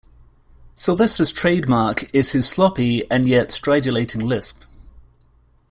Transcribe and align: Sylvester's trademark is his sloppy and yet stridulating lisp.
Sylvester's 0.73 1.31
trademark 1.31 2.09
is 2.11 2.31
his 2.31 2.49
sloppy 2.49 3.03
and 3.11 3.29
yet 3.29 3.49
stridulating 3.49 4.23
lisp. 4.27 4.63